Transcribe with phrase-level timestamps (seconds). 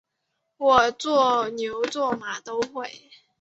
[0.57, 2.91] 我做牛做马都会